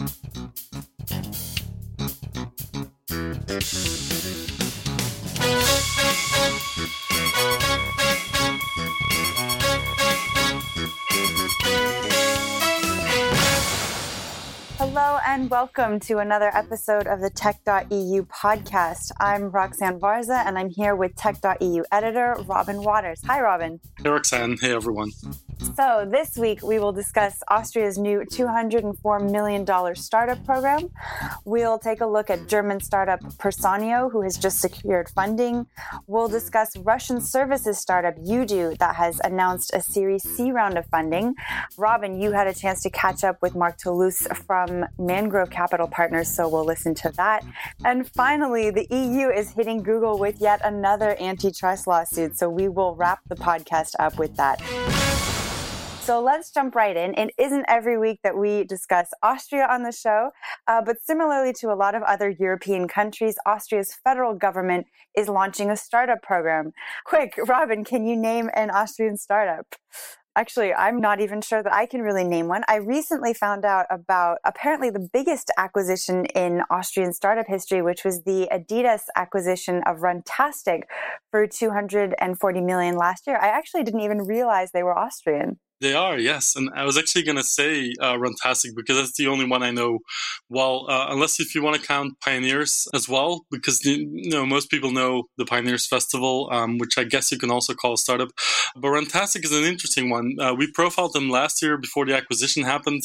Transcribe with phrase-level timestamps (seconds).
[0.00, 0.06] Hello
[15.26, 19.10] and welcome to another episode of the Tech.eu podcast.
[19.20, 23.18] I'm Roxanne Varza and I'm here with Tech.eu editor Robin Wauters.
[23.26, 23.78] Hi, Robin.
[24.02, 24.56] Hey, Roxanne.
[24.58, 25.10] Hey, everyone.
[25.60, 30.90] So, this week we will discuss Austria's new $204 million startup program.
[31.44, 35.66] We'll take a look at German startup Personio, who has just secured funding.
[36.06, 41.34] We'll discuss Russian services startup YouDo, that has announced a Series C round of funding.
[41.76, 46.28] Robin, you had a chance to catch up with Mark Tluszcz from Mangrove Capital Partners,
[46.28, 47.44] so we'll listen to that.
[47.84, 52.94] And finally, the EU is hitting Google with yet another antitrust lawsuit, so we will
[52.94, 54.60] wrap the podcast up with that.
[56.10, 57.14] So let's jump right in.
[57.14, 60.30] It isn't every week that we discuss Austria on the show,
[60.66, 65.70] uh, but similarly to a lot of other European countries, Austria's federal government is launching
[65.70, 66.72] a startup program.
[67.04, 69.76] Quick, Robin, can you name an Austrian startup?
[70.34, 72.64] Actually, I'm not even sure that I can really name one.
[72.66, 78.24] I recently found out about apparently the biggest acquisition in Austrian startup history, which was
[78.24, 80.82] the Adidas acquisition of Runtastic
[81.30, 83.36] for 240 million last year.
[83.36, 85.60] I actually didn't even realize they were Austrian.
[85.80, 86.56] They are, yes.
[86.56, 89.70] And I was actually going to say uh, Runtastic because that's the only one I
[89.70, 90.00] know
[90.50, 94.70] well, uh, unless if you want to count Pioneers as well, because you know most
[94.70, 98.28] people know the Pioneers Festival, um, which I guess you can also call a startup.
[98.76, 100.36] But Runtastic is an interesting one.
[100.38, 103.02] Uh, we profiled them last year before the acquisition happened.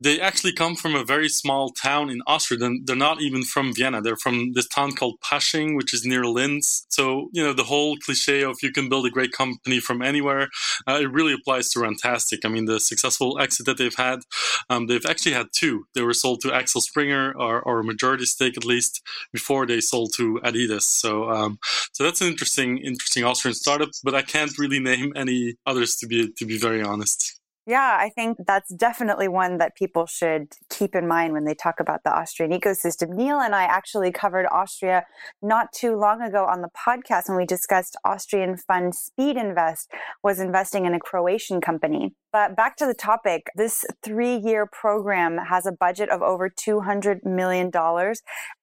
[0.00, 2.60] They actually come from a very small town in Austria.
[2.84, 4.00] They're, not even from Vienna.
[4.00, 6.86] They're from this town called Pasching, which is near Linz.
[6.88, 10.48] So, you know, the whole cliche of you can build a great company from anywhere,
[10.86, 12.44] uh, it really applies to Runtastic fantastic.
[12.44, 14.20] I mean, the successful exit that they've had,
[14.68, 15.86] um, they've actually had two.
[15.94, 19.80] They were sold to Axel Springer, or, or a majority stake at least, before they
[19.80, 20.82] sold to Adidas.
[20.82, 21.58] So, um,
[21.92, 23.90] so that's an interesting, interesting Austrian startup.
[24.04, 27.41] But I can't really name any others to be to be very honest.
[27.64, 31.78] Yeah, I think that's definitely one that people should keep in mind when they talk
[31.78, 33.10] about the Austrian ecosystem.
[33.10, 35.04] Neil and I actually covered Austria
[35.40, 39.92] not too long ago on the podcast when we discussed Austrian fund Speed Invest
[40.24, 42.14] was investing in a Croatian company.
[42.32, 47.24] But back to the topic, this three year program has a budget of over $200
[47.24, 47.70] million,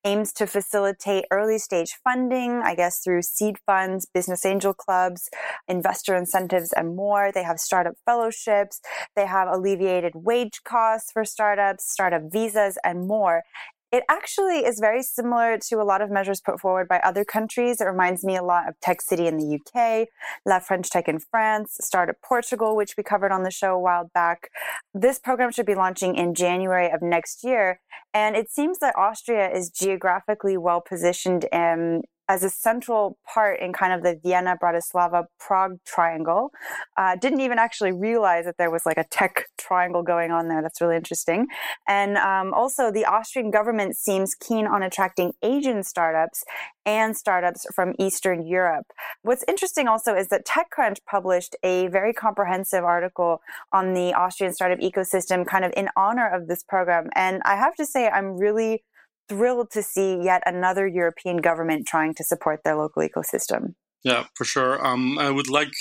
[0.04, 5.30] aims to facilitate early stage funding, I guess through seed funds, business angel clubs,
[5.68, 7.32] investor incentives, and more.
[7.32, 8.82] They have startup fellowships.
[9.16, 13.44] They have alleviated wage costs for startups, startup visas, and more.
[13.92, 17.82] It actually is very similar to a lot of measures put forward by other countries.
[17.82, 20.08] It reminds me a lot of Tech City in the UK,
[20.46, 24.12] La French Tech in France, Startup Portugal, which we covered on the show a while
[24.14, 24.52] back.
[24.94, 27.80] This program should be launching in January of next year.
[28.14, 33.74] And it seems that Austria is geographically well positioned in, as a central part in
[33.74, 36.52] kind of the Vienna, Bratislava, Prague triangle.
[36.96, 40.62] Uh, didn't even actually realize that there was like a tech triangle going on there.
[40.62, 41.48] That's really interesting.
[41.88, 46.44] And um, also, the Austrian government seems keen on attracting Asian startups
[46.86, 48.86] and startups from Eastern Europe.
[49.24, 53.42] What's interesting also is that TechCrunch published a very comprehensive article
[53.74, 57.10] on the Austrian startup ecosystem, kind of in honor of this program.
[57.16, 58.84] And I have to say, I'm really
[59.30, 63.76] thrilled to see yet another European government trying to support their local ecosystem.
[64.06, 64.86] Yeah, for sure.
[64.86, 65.74] Um, I would like,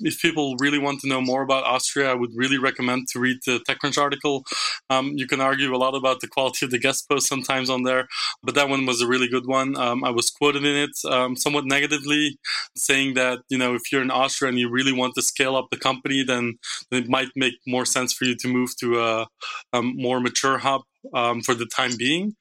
[0.00, 3.38] if people really want to know more about Austria, I would really recommend to read
[3.44, 4.44] the TechCrunch article.
[4.88, 7.82] Um, you can argue a lot about the quality of the guest post sometimes on
[7.82, 8.08] there,
[8.42, 9.76] but that one was a really good one.
[9.76, 12.38] Um, I was quoted in it um, somewhat negatively,
[12.74, 15.66] saying that you know if you're in Austria and you really want to scale up
[15.70, 16.58] the company, then,
[16.90, 19.26] then it might make more sense for you to move to a,
[19.74, 20.82] a more mature hub
[21.14, 22.34] um, for the time being,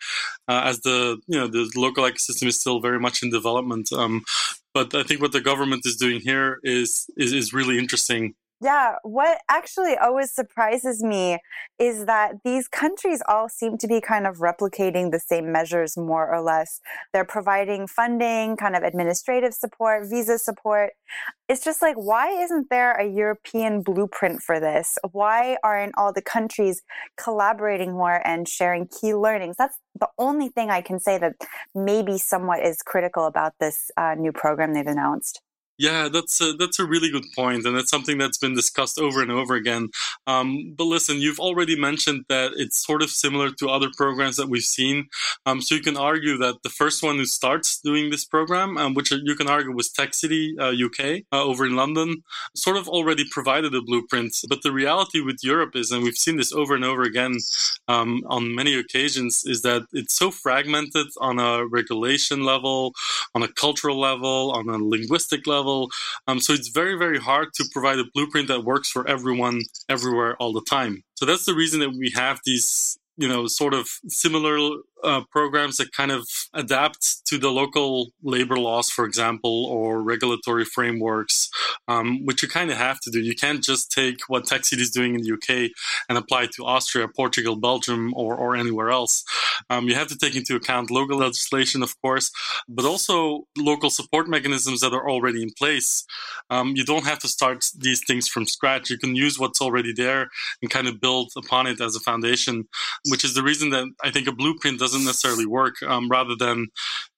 [0.48, 3.92] uh, as the you know the local ecosystem is still very much in development.
[3.92, 4.24] Um,
[4.78, 8.96] but I think what the government is doing here is is, is really interesting yeah,
[9.04, 11.38] what actually always surprises me
[11.78, 16.34] is that these countries all seem to be kind of replicating the same measures more
[16.34, 16.80] or less.
[17.14, 20.94] They're providing funding, kind of administrative support, visa support.
[21.48, 24.98] It's just like, why isn't there a European blueprint for this?
[25.12, 26.82] Why aren't all the countries
[27.16, 29.58] collaborating more and sharing key learnings?
[29.58, 31.34] That's the only thing I can say that
[31.76, 35.42] maybe somewhat is critical about this uh, new program they've announced.
[35.78, 39.22] Yeah, that's a, that's a really good point, and it's something that's been discussed over
[39.22, 39.90] and over again.
[40.26, 44.50] Um, but listen, you've already mentioned that it's sort of similar to other programs that
[44.50, 45.08] we've seen.
[45.46, 48.96] Um, so you can argue that the first one who starts doing this program, um,
[48.96, 52.24] which you can argue was Tech City uh, UK uh, over in London,
[52.56, 54.36] sort of already provided a blueprint.
[54.50, 57.38] But the reality with Europe is, and we've seen this over and over again
[57.88, 62.94] um, on many occasions, is that it's so fragmented on a regulation level,
[63.36, 65.67] on a cultural level, on a linguistic level.
[66.28, 70.36] Um, so it's very, very hard to provide a blueprint that works for everyone, everywhere,
[70.38, 71.04] all the time.
[71.16, 74.58] So that's the reason that we have these you know, sort of similar
[75.04, 80.66] uh, programs that kind of adapt to the local labor laws, for example, or regulatory
[80.66, 81.50] frameworks,
[81.88, 83.20] um, which you kind of have to do.
[83.20, 85.72] You can't just take what Tech City is doing in the UK
[86.10, 89.24] and apply it to Austria, Portugal, Belgium, or, or anywhere else.
[89.70, 92.32] Um, you have to take into account local legislation, of course,
[92.68, 96.06] but also local support mechanisms that are already in place.
[96.50, 98.90] Um, you don't have to start these things from scratch.
[98.90, 100.30] You can use what's already there
[100.62, 102.68] and kind of build upon it as a foundation,
[103.10, 106.68] which is the reason that I think a blueprint doesn't necessarily work um, rather than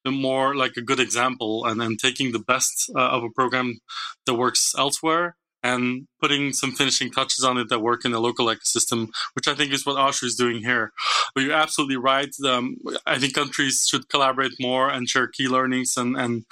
[0.04, 3.78] the more like a good example and then taking the best uh, of a program
[4.26, 8.46] that works elsewhere and putting some finishing touches on it that work in the local
[8.46, 10.92] ecosystem, which I think is what Austria is doing here.
[11.34, 12.34] But you're absolutely right.
[12.44, 12.76] Um,
[13.06, 16.44] I think countries should collaborate more and share key learnings and, and,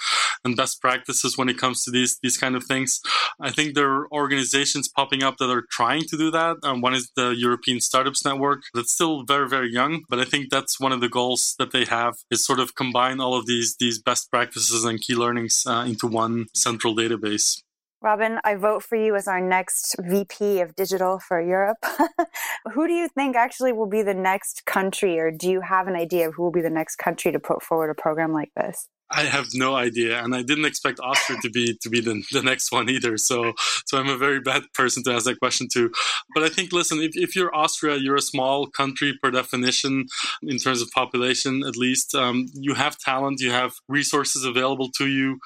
[0.43, 3.01] and best practices when it comes to these these kind of things.
[3.39, 6.57] I think there are organizations popping up that are trying to do that.
[6.63, 8.61] Um, one is the European Startups Network.
[8.73, 11.85] That's still very very young, but I think that's one of the goals that they
[11.85, 15.83] have is sort of combine all of these these best practices and key learnings uh,
[15.87, 17.61] into one central database.
[18.01, 21.77] Robin, I vote for you as our next VP of digital for Europe.
[22.73, 25.95] who do you think actually will be the next country, or do you have an
[25.95, 28.87] idea of who will be the next country to put forward a program like this?
[29.11, 32.43] I have no idea, and I didn't expect Austria to be to be the, the
[32.43, 33.17] next one either.
[33.17, 33.53] So,
[33.85, 35.91] so I'm a very bad person to ask that question to.
[36.35, 40.05] But I think, listen, if, if you're Austria, you're a small country per definition
[40.43, 42.13] in terms of population, at least.
[42.13, 45.39] Um, you have talent, you have resources available to you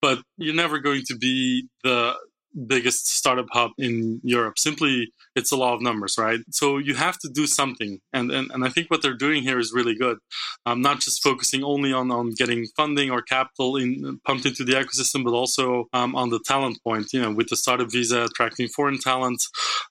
[0.00, 2.14] but you're never going to be the
[2.66, 4.58] biggest startup hub in Europe.
[4.58, 6.40] Simply, it's a law of numbers, right?
[6.50, 8.00] So you have to do something.
[8.12, 10.18] And, and, and I think what they're doing here is really good.
[10.64, 14.72] Um, not just focusing only on, on getting funding or capital in, pumped into the
[14.72, 18.68] ecosystem, but also um, on the talent point, you know, with the startup visa, attracting
[18.68, 19.42] foreign talent,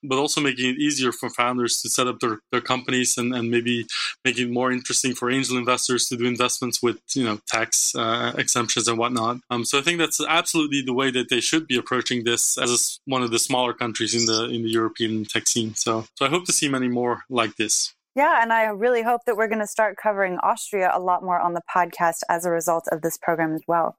[0.03, 3.51] but also making it easier for founders to set up their, their companies and, and
[3.51, 3.85] maybe
[4.23, 8.33] making it more interesting for angel investors to do investments with, you know, tax uh,
[8.37, 9.37] exemptions and whatnot.
[9.49, 12.99] Um, so I think that's absolutely the way that they should be approaching this as
[13.05, 15.75] one of the smaller countries in the in the European tech scene.
[15.75, 17.93] So so I hope to see many more like this.
[18.15, 21.39] Yeah, and I really hope that we're going to start covering Austria a lot more
[21.39, 23.97] on the podcast as a result of this program as well.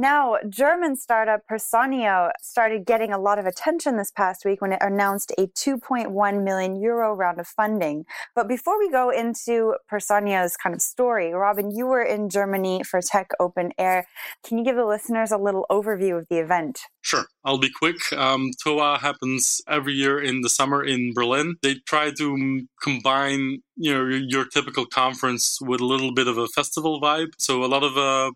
[0.00, 4.78] Now, German startup Personio started getting a lot of attention this past week when it
[4.80, 8.04] announced a 2.1 million euro round of funding.
[8.36, 13.00] But before we go into Personio's kind of story, Robin, you were in Germany for
[13.02, 14.06] Tech Open Air.
[14.46, 16.78] Can you give the listeners a little overview of the event?
[17.00, 18.12] Sure, I'll be quick.
[18.12, 21.56] Um, TOA happens every year in the summer in Berlin.
[21.60, 26.46] They try to combine you know your typical conference with a little bit of a
[26.46, 27.30] festival vibe.
[27.38, 28.30] So a lot of uh,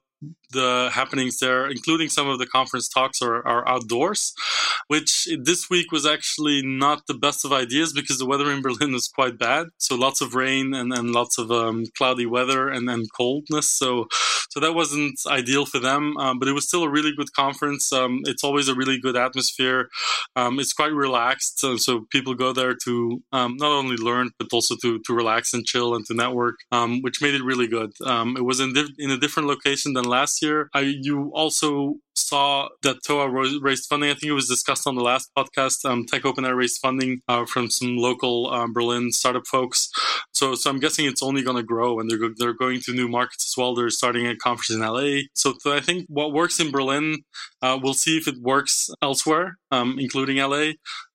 [0.51, 4.35] the happenings there, including some of the conference talks, are, are outdoors,
[4.89, 8.93] which this week was actually not the best of ideas because the weather in Berlin
[8.93, 9.69] was quite bad.
[9.79, 13.69] So lots of rain and, and lots of um, cloudy weather and, and coldness.
[13.69, 14.09] So
[14.53, 17.91] so that wasn't ideal for them, um, but it was still a really good conference.
[17.91, 19.89] Um, it's always a really good atmosphere.
[20.37, 24.49] Um, it's quite relaxed, so, so, people go there to um, not only learn but
[24.53, 27.93] also to to relax and chill and to network, um, which made it really good.
[28.39, 30.69] It was in in a different location than last year.
[30.75, 33.29] I, you also saw that TOA
[33.61, 34.11] raised funding.
[34.11, 35.85] I think it was discussed on the last podcast.
[35.85, 39.91] Um, Tech Open Air raised funding uh, from some local um, Berlin startup folks.
[40.33, 43.09] So, so I'm guessing it's only going to grow, and they're they're going to new
[43.09, 43.75] markets as well.
[43.75, 45.23] They're starting a conference in LA.
[45.35, 47.23] So, I think what works in Berlin,
[47.63, 50.73] uh, we'll see if it works elsewhere, um, including LA.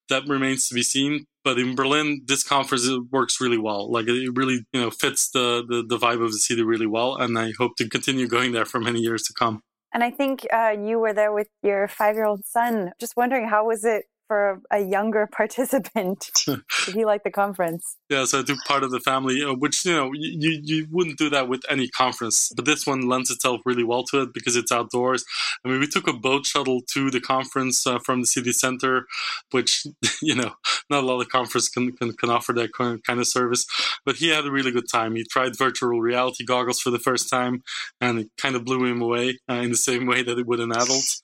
[0.08, 3.90] That remains to be seen but in Berlin, this conference works really well.
[3.90, 7.16] Like it really, you know, fits the, the, the vibe of the city really well,
[7.16, 9.62] and I hope to continue going there for many years to come.
[9.92, 12.92] And I think uh, you were there with your five year old son.
[13.00, 16.30] Just wondering, how was it for a younger participant.
[16.46, 17.96] Did he like the conference?
[18.10, 21.18] Yeah, so I took part of the family, uh, which you know you you wouldn't
[21.18, 24.56] do that with any conference, but this one lends itself really well to it because
[24.56, 25.26] it's outdoors.
[25.62, 29.04] I mean, we took a boat shuttle to the conference uh, from the city center,
[29.50, 29.86] which
[30.22, 30.54] you know
[30.88, 33.66] not a lot of conferences can, can can offer that kind of service.
[34.06, 35.14] But he had a really good time.
[35.14, 37.62] He tried virtual reality goggles for the first time,
[38.00, 40.60] and it kind of blew him away uh, in the same way that it would
[40.60, 41.20] an adult.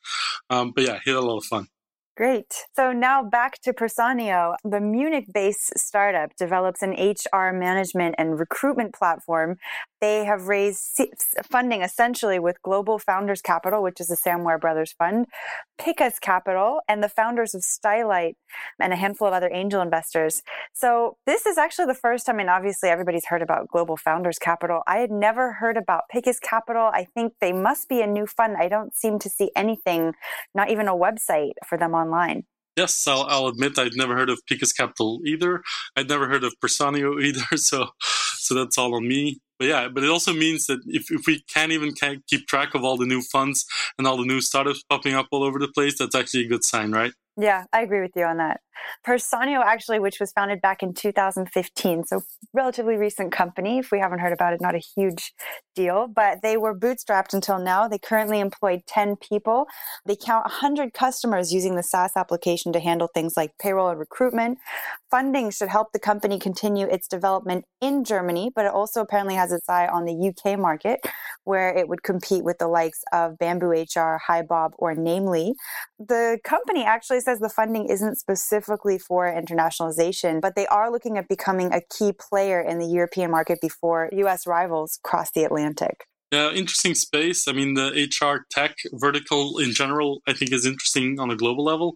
[0.50, 1.68] Um, but yeah, he had a lot of fun.
[2.16, 2.66] Great.
[2.76, 4.54] So now back to Personio.
[4.62, 9.56] The Munich based startup develops an HR management and recruitment platform.
[10.04, 11.00] They have raised
[11.50, 15.24] funding essentially with Global Founders Capital, which is a Samwer Brothers fund,
[15.78, 18.34] Picus Capital, and the founders of Stylight
[18.78, 20.42] and a handful of other angel investors.
[20.74, 24.82] So this is actually the first time, and obviously everybody's heard about Global Founders Capital.
[24.86, 26.90] I had never heard about Picus Capital.
[26.92, 28.58] I think they must be a new fund.
[28.58, 30.12] I don't seem to see anything,
[30.54, 32.44] not even a website for them online.
[32.76, 35.62] Yes, I'll, I'll, admit I'd never heard of Picus Capital either.
[35.96, 37.88] I'd never heard of Personio either, so
[38.44, 39.40] so that's all on me.
[39.58, 41.94] But yeah, but it also means that if, if we can't even
[42.28, 43.64] keep track of all the new funds
[43.98, 46.64] and all the new startups popping up all over the place, that's actually a good
[46.64, 47.12] sign, right?
[47.36, 48.60] Yeah, I agree with you on that.
[49.06, 52.22] Personio, actually, which was founded back in 2015, so
[52.52, 53.78] relatively recent company.
[53.78, 55.32] If we haven't heard about it, not a huge
[55.74, 57.88] deal, but they were bootstrapped until now.
[57.88, 59.66] They currently employ 10 people.
[60.06, 64.58] They count 100 customers using the SaaS application to handle things like payroll and recruitment.
[65.10, 69.52] Funding should help the company continue its development in Germany, but it also apparently has
[69.52, 71.00] its eye on the UK market,
[71.44, 75.54] where it would compete with the likes of Bamboo HR, HiBob, or Namely.
[75.98, 81.28] The company actually says the funding isn't specifically for internationalization, but they are looking at
[81.28, 86.04] becoming a key player in the European market before US rivals cross the Atlantic.
[86.32, 87.46] Yeah, interesting space.
[87.46, 91.64] I mean, the HR tech vertical in general, I think, is interesting on a global
[91.64, 91.94] level.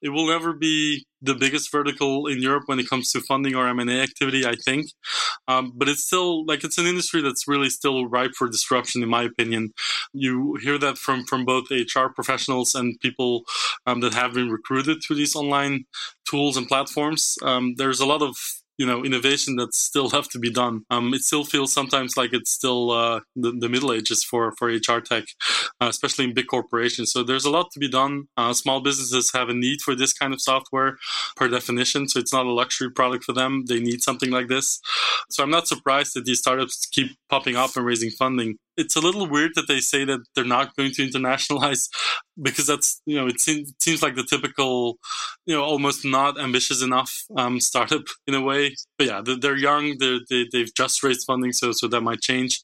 [0.00, 3.68] It will never be the biggest vertical in Europe when it comes to funding or
[3.68, 4.86] M&A activity, I think.
[5.48, 9.08] Um, but it's still like it's an industry that's really still ripe for disruption, in
[9.08, 9.72] my opinion.
[10.12, 13.44] You hear that from from both HR professionals and people
[13.86, 15.84] um, that have been recruited to these online
[16.28, 17.36] tools and platforms.
[17.42, 18.36] Um, there's a lot of
[18.80, 20.84] you know innovation that still have to be done.
[20.88, 24.68] Um, it still feels sometimes like it's still uh, the, the, Middle Ages for for
[24.68, 25.24] HR tech,
[25.82, 27.12] uh, especially in big corporations.
[27.12, 28.28] So there's a lot to be done.
[28.38, 30.96] Uh, small businesses have a need for this kind of software
[31.36, 32.08] per definition.
[32.08, 33.66] So it's not a luxury product for them.
[33.68, 34.80] They need something like this.
[35.28, 39.00] So I'm not surprised that these startups keep popping up and raising funding it's a
[39.00, 41.88] little weird that they say that they're not going to internationalize
[42.42, 44.98] because that's you know it seems, it seems like the typical
[45.46, 48.74] you know almost not ambitious enough um, startup in a way.
[48.98, 52.62] But yeah they're, young they're, they, they've just raised funding so so that might change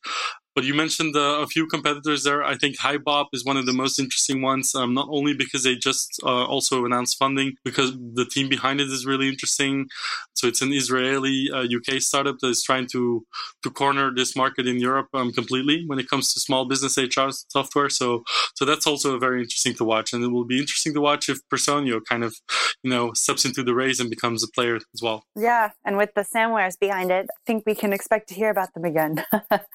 [0.56, 2.42] but you mentioned uh, a few competitors there.
[2.42, 5.76] I think HiBob is one of the most interesting ones, um, not only because they
[5.76, 9.86] just uh, also announced funding, because the team behind it is really interesting.
[10.32, 13.26] So it's an Israeli uh, UK startup that is trying to
[13.64, 17.28] to corner this market in Europe um, completely when it comes to small business HR
[17.48, 17.90] software.
[17.90, 21.28] So so that's also very interesting to watch, and it will be interesting to watch
[21.28, 22.34] if Personio kind of
[22.82, 25.22] you know steps into the race and becomes a player as well.
[25.36, 28.72] Yeah, and with the Samwers behind it, I think we can expect to hear about
[28.72, 29.22] them again.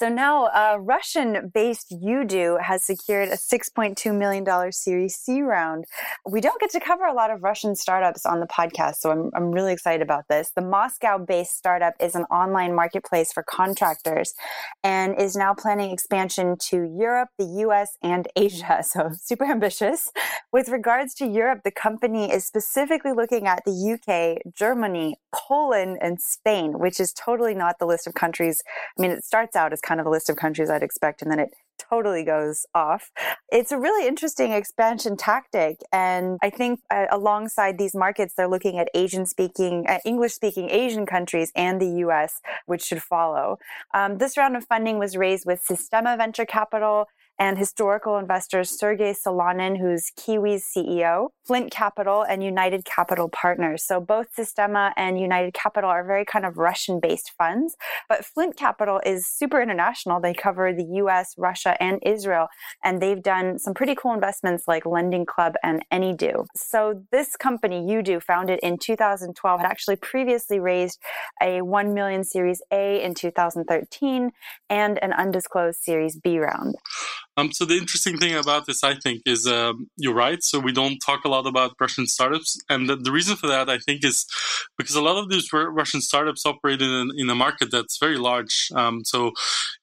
[0.00, 5.84] So now, uh, Russian based YouDo has secured a $6.2 million Series C round.
[6.24, 9.30] We don't get to cover a lot of Russian startups on the podcast, so I'm,
[9.34, 10.52] I'm really excited about this.
[10.56, 14.32] The Moscow based startup is an online marketplace for contractors
[14.82, 18.82] and is now planning expansion to Europe, the US, and Asia.
[18.90, 20.10] So super ambitious.
[20.50, 26.20] With regards to Europe, the company is specifically looking at the UK, Germany, Poland, and
[26.20, 28.62] Spain, which is totally not the list of countries.
[28.98, 31.28] I mean, it starts out as kind of a list of countries I'd expect, and
[31.32, 31.50] then it
[31.90, 33.10] totally goes off.
[33.50, 35.78] It's a really interesting expansion tactic.
[35.92, 40.70] And I think uh, alongside these markets, they're looking at Asian speaking, uh, English speaking
[40.70, 43.58] Asian countries and the US, which should follow.
[43.92, 47.06] Um, this round of funding was raised with Sistema Venture Capital,
[47.40, 53.82] and historical investors Sergey Solonin, who's Qiwi's CEO, Flint Capital, and United Capital Partners.
[53.82, 57.76] So both Sistema and United Capital are very kind of Russian based funds,
[58.10, 60.20] but Flint Capital is super international.
[60.20, 62.48] They cover the US, Russia, and Israel,
[62.84, 66.44] and they've done some pretty cool investments like Lending Club and AnyDo.
[66.54, 71.00] So this company, YouDo, founded in 2012, had actually previously raised
[71.42, 74.30] a 1 million Series A in 2013
[74.68, 76.74] and an undisclosed Series B round.
[77.36, 80.42] Um, so the interesting thing about this, I think, is um, you're right.
[80.42, 83.70] So we don't talk a lot about Russian startups, and the, the reason for that,
[83.70, 84.26] I think, is
[84.76, 88.70] because a lot of these Russian startups operate in, in a market that's very large.
[88.74, 89.32] Um, so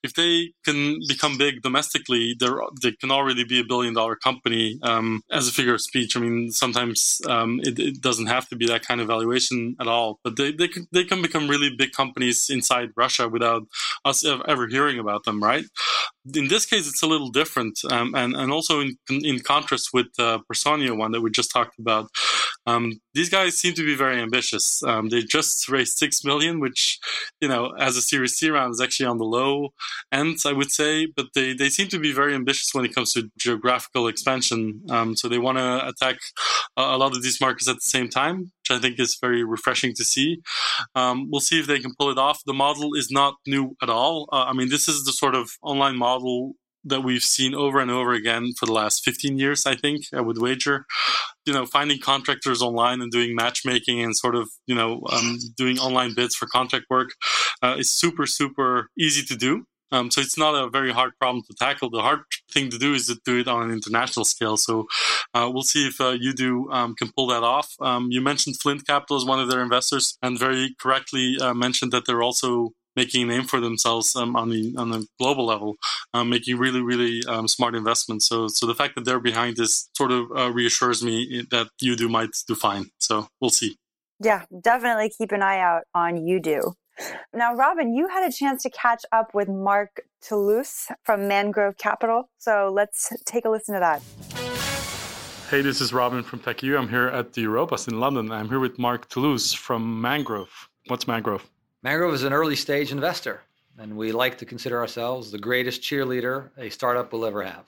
[0.08, 2.34] if they can become big domestically,
[2.82, 6.16] they can already be a billion dollar company um, as a figure of speech.
[6.16, 9.88] I mean, sometimes um, it, it, doesn't have to be that kind of valuation at
[9.88, 13.62] all, but they they can, they can become really big companies inside Russia without
[14.04, 15.64] us ever hearing about them, right?
[16.34, 20.08] In this case, it's a little different, um, and and also in in contrast with
[20.16, 22.10] the uh, Personio one that we just talked about.
[22.68, 24.82] Um, these guys seem to be very ambitious.
[24.82, 26.98] Um, they just raised six million, which,
[27.40, 29.70] you know, as a Series C round is actually on the low
[30.12, 31.06] end, I would say.
[31.06, 34.82] But they, they seem to be very ambitious when it comes to geographical expansion.
[34.90, 36.18] Um, so they want to attack
[36.76, 39.42] a, a, lot of these markets at the same time, which I think is very
[39.44, 40.42] refreshing to see.
[40.94, 42.42] Um, we'll see if they can pull it off.
[42.44, 44.28] The model is not new at all.
[44.30, 46.54] Uh, I mean, this is the sort of online model
[46.84, 50.20] that we've seen over and over again for the last 15 years, I think, I
[50.20, 50.86] would wager.
[51.44, 55.78] You know, finding contractors online and doing matchmaking and sort of, you know, um, doing
[55.78, 57.10] online bids for contract work
[57.62, 59.64] uh, is super, super easy to do.
[59.90, 61.90] Um, so it's not a very hard problem to tackle.
[61.90, 62.20] The hard
[62.52, 64.56] thing to do is to do it on an international scale.
[64.56, 64.86] So
[65.34, 67.74] uh, we'll see if uh, do um, can pull that off.
[67.80, 71.92] Um, you mentioned Flint Capital as one of their investors, and very correctly uh, mentioned
[71.92, 75.70] that they're also making a name for themselves um, on the on the global level,
[76.14, 78.26] um, making really really um, smart investments.
[78.30, 81.16] So so the fact that they're behind this sort of uh, reassures me
[81.52, 82.84] that YouDo might do fine.
[82.98, 83.70] So we'll see.
[84.28, 86.74] Yeah, definitely keep an eye out on YouDo.
[87.32, 92.28] Now, Robin, you had a chance to catch up with Mark Tluszcz from Mangrove Capital.
[92.38, 94.02] So let's take a listen to that.
[95.48, 96.76] Hey, this is Robin from Tech.eu.
[96.76, 98.32] I'm here at the Europas in London.
[98.32, 100.68] I'm here with Mark Tluszcz from Mangrove.
[100.88, 101.44] What's Mangrove?
[101.84, 103.40] Mangrove is an early stage investor,
[103.78, 107.66] and we like to consider ourselves the greatest cheerleader a startup will ever have.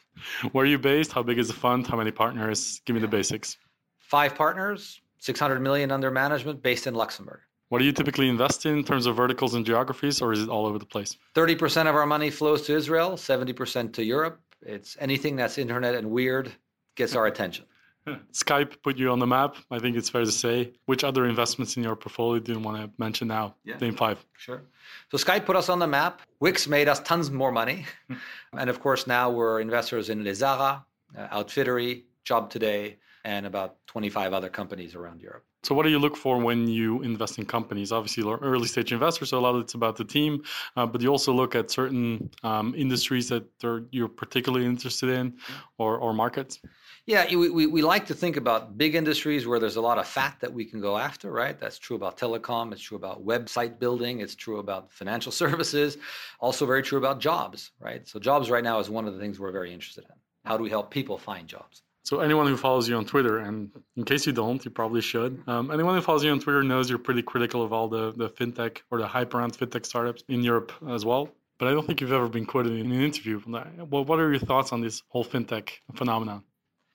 [0.50, 1.12] Where are you based?
[1.12, 1.86] How big is the fund?
[1.86, 2.80] How many partners?
[2.84, 3.56] Give me the basics.
[4.00, 7.38] Five partners, 600 million under management, based in Luxembourg.
[7.68, 10.48] What do you typically invest in in terms of verticals and geographies, or is it
[10.48, 11.16] all over the place?
[11.36, 14.40] 30% of our money flows to Israel, 70% to Europe.
[14.60, 16.50] It's anything that's internet and weird
[16.96, 17.64] gets our attention.
[18.32, 19.56] Skype put you on the map.
[19.70, 20.72] I think it's fair to say.
[20.86, 23.56] Which other investments in your portfolio do you want to mention now?
[23.64, 23.76] Yeah.
[23.78, 24.24] Name five.
[24.36, 24.62] Sure.
[25.10, 26.22] So Skype put us on the map.
[26.40, 27.86] Wix made us tons more money.
[28.52, 30.84] and of course, now we're investors in Lesara,
[31.16, 35.44] uh, Outfittery, Job Today, and about 25 other companies around Europe.
[35.62, 37.92] So, what do you look for when you invest in companies?
[37.92, 40.42] Obviously, you're early stage investors, so a lot of it's about the team,
[40.76, 43.44] uh, but you also look at certain um, industries that
[43.90, 45.34] you're particularly interested in
[45.76, 46.60] or, or markets.
[47.06, 50.06] Yeah, we, we, we like to think about big industries where there's a lot of
[50.06, 51.58] fat that we can go after, right?
[51.58, 55.98] That's true about telecom, it's true about website building, it's true about financial services,
[56.40, 58.06] also very true about jobs, right?
[58.06, 60.16] So, jobs right now is one of the things we're very interested in.
[60.44, 61.82] How do we help people find jobs?
[62.02, 65.42] So anyone who follows you on Twitter, and in case you don't, you probably should.
[65.46, 68.30] Um, anyone who follows you on Twitter knows you're pretty critical of all the the
[68.30, 71.28] fintech or the hype around fintech startups in Europe as well.
[71.58, 73.40] But I don't think you've ever been quoted in an interview.
[73.46, 76.42] Well, what are your thoughts on this whole fintech phenomenon?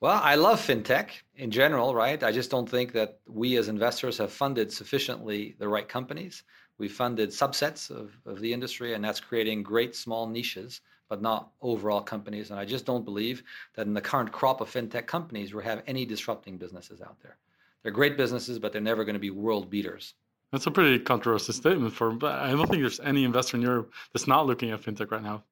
[0.05, 2.21] Well, I love fintech in general, right?
[2.21, 6.43] I just don't think that we as investors have funded sufficiently the right companies.
[6.77, 11.53] We funded subsets of, of the industry, and that's creating great small niches but not
[11.59, 12.51] overall companies.
[12.51, 13.41] And I just don't believe
[13.73, 17.37] that in the current crop of fintech companies, we have any disrupting businesses out there.
[17.81, 20.13] They're great businesses, but they're never going to be world beaters.
[20.51, 21.93] That's a pretty controversial statement.
[21.93, 25.09] For but I don't think there's any investor in Europe that's not looking at fintech
[25.09, 25.43] right now.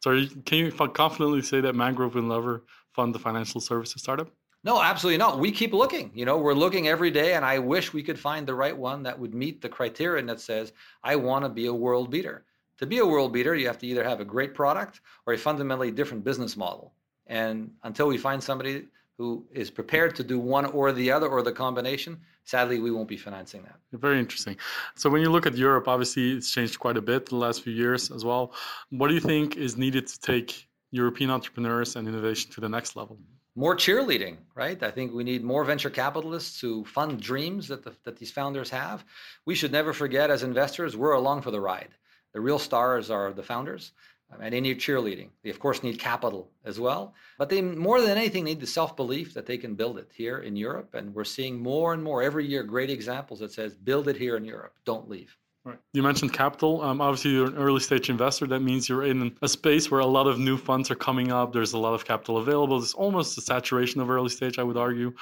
[0.00, 2.64] So can you confidently say that Mangrove and never
[2.94, 4.28] fund the financial services startup?
[4.64, 5.40] No, absolutely not.
[5.40, 6.12] We keep looking.
[6.14, 9.02] You know, we're looking every day, and I wish we could find the right one
[9.02, 12.44] that would meet the criterion that says, I want to be a world beater
[12.82, 15.38] to be a world beater, you have to either have a great product or a
[15.38, 16.92] fundamentally different business model.
[17.28, 21.42] And until we find somebody who is prepared to do one or the other or
[21.42, 23.76] the combination, sadly, we won't be financing that.
[23.92, 24.56] Very interesting.
[24.96, 27.72] So, when you look at Europe, obviously it's changed quite a bit the last few
[27.72, 28.52] years as well.
[28.90, 32.96] What do you think is needed to take European entrepreneurs and innovation to the next
[32.96, 33.18] level?
[33.54, 34.82] More cheerleading, right?
[34.82, 38.70] I think we need more venture capitalists to fund dreams that, the, that these founders
[38.70, 39.04] have.
[39.44, 41.94] We should never forget, as investors, we're along for the ride.
[42.32, 43.92] The real stars are the founders,
[44.30, 45.28] and they need cheerleading.
[45.42, 49.34] They, of course, need capital as well, but they more than anything need the self-belief
[49.34, 50.94] that they can build it here in Europe.
[50.94, 54.36] And we're seeing more and more every year great examples that says, "Build it here
[54.38, 54.74] in Europe.
[54.86, 55.78] Don't leave." Right.
[55.92, 56.82] You mentioned capital.
[56.82, 58.48] Um, obviously, you're an early stage investor.
[58.48, 61.52] That means you're in a space where a lot of new funds are coming up.
[61.52, 62.80] There's a lot of capital available.
[62.80, 65.14] There's almost a saturation of early stage, I would argue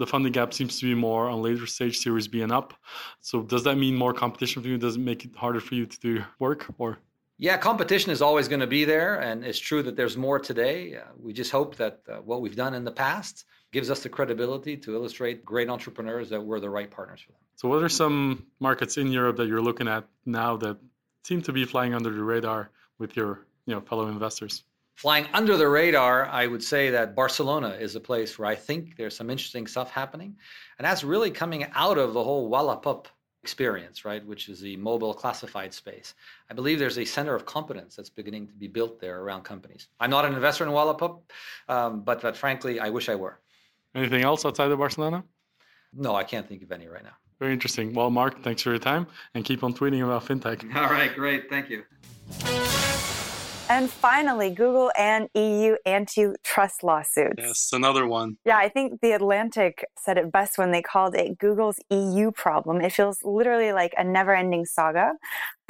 [0.00, 2.72] the funding gap seems to be more on later stage series B and up.
[3.20, 4.78] So does that mean more competition for you?
[4.78, 6.98] Does it make it harder for you to do work or?
[7.36, 10.96] Yeah, competition is always going to be there, and it's true that there's more today.
[10.96, 14.08] Uh, we just hope that uh, what we've done in the past gives us the
[14.08, 17.40] credibility to illustrate great entrepreneurs that we're the right partners for them.
[17.56, 20.78] So, what are some markets in Europe that you're looking at now that
[21.24, 24.64] seem to be flying under the radar with your you know fellow investors?
[24.96, 28.96] Flying under the radar, I would say that Barcelona is a place where I think
[28.96, 30.36] there's some interesting stuff happening,
[30.78, 33.08] and that's really coming out of the whole Wallapop
[33.42, 36.14] experience, right, which is the mobile classified space.
[36.50, 39.88] I believe there's a center of competence that's beginning to be built there around companies.
[39.98, 41.32] I'm not an investor in Wallapop,
[41.68, 43.38] um, but, but frankly, I wish I were.
[43.94, 45.24] Anything else outside of Barcelona?
[45.92, 47.16] No, I can't think of any right now.
[47.40, 47.94] Very interesting.
[47.94, 50.62] Well, Mark, thanks for your time and keep on tweeting about fintech.
[50.76, 51.48] All right, great.
[51.48, 51.82] Thank you.
[53.70, 57.36] And finally, Google and EU antitrust lawsuits.
[57.38, 58.36] Yes, another one.
[58.44, 62.80] Yeah, I think The Atlantic said it best when they called it Google's EU problem.
[62.80, 65.12] It feels literally like a never ending saga.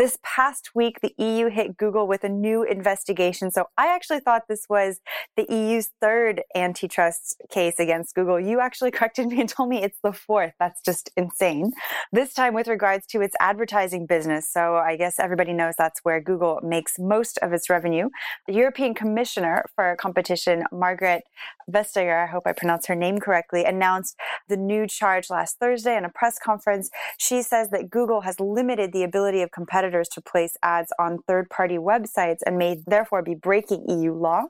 [0.00, 3.50] This past week, the EU hit Google with a new investigation.
[3.50, 4.98] So I actually thought this was
[5.36, 8.40] the EU's third antitrust case against Google.
[8.40, 10.54] You actually corrected me and told me it's the fourth.
[10.58, 11.72] That's just insane.
[12.12, 14.50] This time with regards to its advertising business.
[14.50, 18.08] So I guess everybody knows that's where Google makes most of its revenue.
[18.46, 21.24] The European Commissioner for Competition, Margaret
[21.70, 24.16] Vestager, I hope I pronounced her name correctly, announced
[24.48, 26.88] the new charge last Thursday in a press conference.
[27.18, 31.18] She says that Google has limited the ability of competitors competitors to place ads on
[31.26, 34.44] third party websites and may therefore be breaking EU law.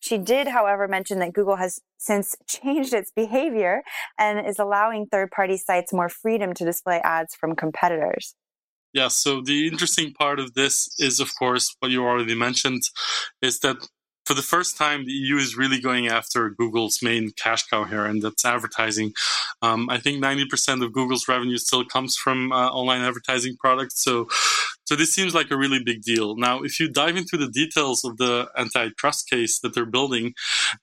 [0.00, 3.82] She did, however, mention that Google has since changed its behavior
[4.18, 8.34] and is allowing third party sites more freedom to display ads from competitors.
[8.92, 12.82] Yeah, so the interesting part of this is, of course, what you already mentioned,
[13.42, 13.76] is that
[14.24, 18.06] for the first time, the EU is really going after Google's main cash cow here,
[18.06, 19.12] and that's advertising.
[19.60, 24.02] Um, I think 90% of Google's revenue still comes from uh, online advertising products.
[24.02, 24.28] So
[24.84, 26.36] so this seems like a really big deal.
[26.36, 30.34] Now, if you dive into the details of the antitrust case that they're building,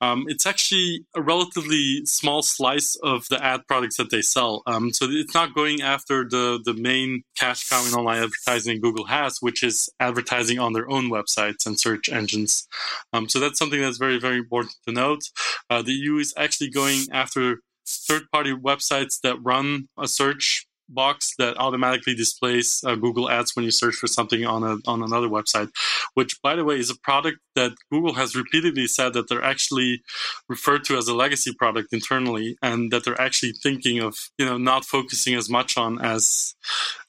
[0.02, 4.64] um, it's actually a relatively small slice of the ad products that they sell.
[4.66, 9.06] Um, so it's not going after the, the main cash cow in online advertising Google
[9.06, 12.68] has, which is advertising on their own websites and search engines.
[13.14, 15.24] Um, so that's something that's very, very important to note.
[15.70, 21.34] Uh, the EU is actually going after third party websites that run a search box
[21.38, 25.28] that automatically displays uh, Google Ads when you search for something on a on another
[25.28, 25.70] website,
[26.14, 30.02] which by the way is a product that Google has repeatedly said that they're actually
[30.48, 34.58] referred to as a legacy product internally, and that they're actually thinking of you know
[34.58, 36.56] not focusing as much on as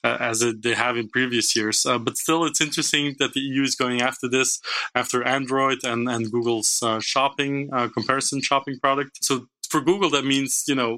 [0.05, 1.87] uh, as it, they have in previous years.
[1.87, 4.61] Uh, but still, it's interesting that the EU is going after this
[4.95, 9.25] after Android and and Google's uh, shopping uh, comparison shopping product.
[9.25, 10.91] So for Google, that means you know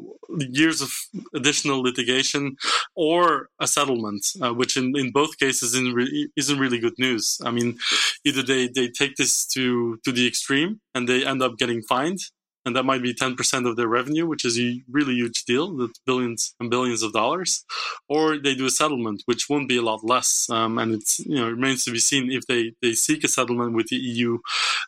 [0.60, 0.90] years of
[1.38, 2.56] additional litigation
[2.96, 7.40] or a settlement, uh, which in, in both cases isn't really, isn't really good news.
[7.48, 7.78] I mean,
[8.24, 9.64] either they, they take this to
[10.04, 12.20] to the extreme and they end up getting fined,
[12.64, 15.98] and that might be 10% of their revenue, which is a really huge deal, that's
[16.06, 17.64] billions and billions of dollars,
[18.08, 20.48] or they do a settlement, which won't be a lot less.
[20.50, 23.28] Um, and it's you know it remains to be seen if they they seek a
[23.28, 24.38] settlement with the EU,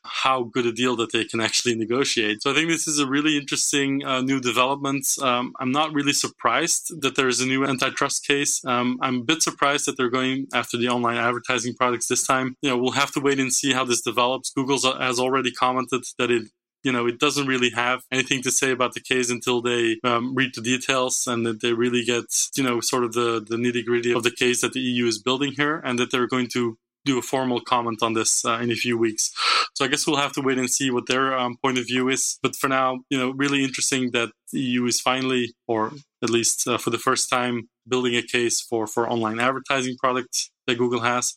[0.05, 2.43] how good a deal that they can actually negotiate.
[2.43, 5.07] So I think this is a really interesting uh, new development.
[5.21, 8.65] Um, I'm not really surprised that there is a new antitrust case.
[8.65, 12.57] Um, I'm a bit surprised that they're going after the online advertising products this time.
[12.63, 14.51] You know, we'll have to wait and see how this develops.
[14.51, 16.49] Google has already commented that it
[16.87, 20.37] you know, it doesn't really have anything to say about the case until they um,
[20.37, 23.85] read the details and that they really get, you know, sort of the, the nitty
[23.85, 26.79] gritty of the case that the EU is building here and that they're going to
[27.05, 29.33] do a formal comment on this uh, in a few weeks.
[29.75, 32.09] So I guess we'll have to wait and see what their um, point of view
[32.09, 32.39] is.
[32.41, 35.91] But for now, you know, really interesting that the EU is finally, or
[36.23, 40.51] at least uh, for the first time, building a case for for online advertising products
[40.69, 41.35] that Google has.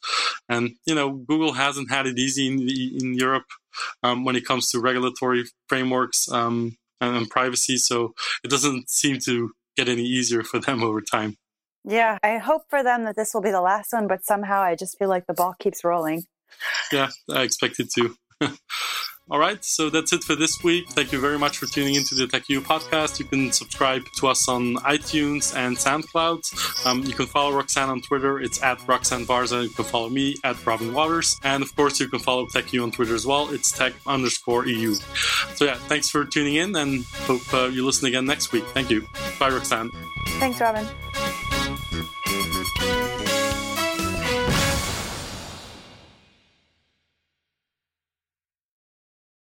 [0.48, 3.46] And you know, Google hasn't had it easy in the, in Europe
[4.04, 7.78] um, when it comes to regulatory frameworks um, and, and privacy.
[7.78, 11.38] So it doesn't seem to get any easier for them over time.
[11.86, 14.76] Yeah, I hope for them that this will be the last one, but somehow I
[14.76, 16.24] just feel like the ball keeps rolling.
[16.92, 18.16] Yeah, I expect it to.
[19.32, 20.90] All right, so that's it for this week.
[20.90, 23.20] Thank you very much for tuning into the Tech.eu podcast.
[23.20, 26.86] You can subscribe to us on iTunes and SoundCloud.
[26.88, 28.40] Um, you can follow Roxanne on Twitter.
[28.40, 29.62] It's at Roxanne Varza.
[29.62, 31.40] You can follow me at Robin Wauters.
[31.44, 33.50] And of course, you can follow Tech.eu on Twitter as well.
[33.52, 34.96] It's tech underscore EU.
[35.54, 38.66] So yeah, thanks for tuning in and hope uh, you listen again next week.
[38.74, 39.08] Thank you.
[39.40, 39.92] Bye, Roxanne.
[40.40, 40.88] Thanks, Robin.